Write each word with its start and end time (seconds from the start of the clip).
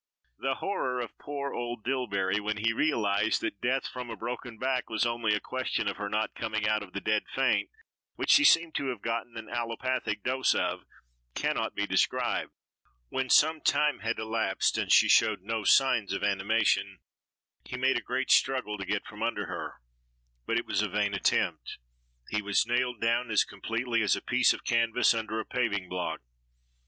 The 0.39 0.55
horror 0.55 0.99
of 0.99 1.15
poor 1.19 1.53
old 1.53 1.83
Dillbery, 1.85 2.39
when 2.39 2.57
he 2.57 2.73
realized 2.73 3.39
that 3.41 3.61
death 3.61 3.85
from 3.85 4.09
a 4.09 4.15
broken 4.15 4.57
back 4.57 4.89
was 4.89 5.05
only 5.05 5.35
a 5.35 5.39
question 5.39 5.87
of 5.87 5.97
her 5.97 6.09
not 6.09 6.33
coming 6.33 6.67
out 6.67 6.81
of 6.81 6.93
the 6.93 6.99
dead 6.99 7.25
faint, 7.35 7.69
which 8.15 8.31
she 8.31 8.43
seemed 8.43 8.73
to 8.77 8.87
have 8.87 9.03
gotten 9.03 9.37
an 9.37 9.47
allopathic 9.47 10.23
dose 10.23 10.55
of, 10.55 10.85
cannot 11.35 11.75
be 11.75 11.85
described. 11.85 12.49
When 13.09 13.29
some 13.29 13.61
time 13.61 13.99
had 13.99 14.17
elapsed 14.17 14.75
and 14.75 14.91
she 14.91 15.07
showed 15.07 15.43
no 15.43 15.63
signs 15.65 16.11
of 16.13 16.23
animation, 16.23 16.97
he 17.63 17.77
made 17.77 17.95
a 17.99 18.01
great 18.01 18.31
struggle 18.31 18.79
to 18.79 18.85
get 18.87 19.05
from 19.05 19.21
under 19.21 19.45
her; 19.45 19.75
but 20.47 20.57
it 20.57 20.65
was 20.65 20.81
a 20.81 20.89
vain 20.89 21.13
attempt, 21.13 21.77
he 22.29 22.41
was 22.41 22.65
nailed 22.65 22.99
down 23.01 23.29
as 23.29 23.43
completely 23.43 24.01
as 24.01 24.15
a 24.15 24.21
piece 24.23 24.51
of 24.51 24.63
canvas 24.63 25.13
under 25.13 25.39
a 25.39 25.45
paving 25.45 25.87
block. 25.89 26.21